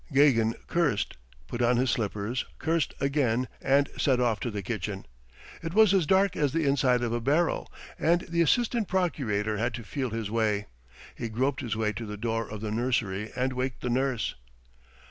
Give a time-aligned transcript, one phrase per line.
[0.11, 1.15] ."Gagin cursed,
[1.47, 5.05] put on his slippers, cursed again, and set off to the kitchen.
[5.61, 9.75] It was as dark as the inside of a barrel, and the assistant procurator had
[9.75, 10.65] to feel his way.
[11.13, 14.33] He groped his way to the door of the nursery and waked the nurse.